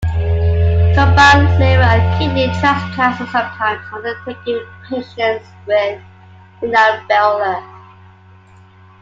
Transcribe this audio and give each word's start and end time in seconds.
Combined 0.95 1.59
liver 1.59 1.83
and 1.83 2.17
kidney 2.19 2.45
transplants 2.59 3.21
are 3.21 3.27
sometimes 3.27 3.83
undertaken 3.93 4.55
in 4.55 4.65
patients 4.89 5.45
with 5.67 6.01
renal 6.63 7.07
failure. 7.07 7.63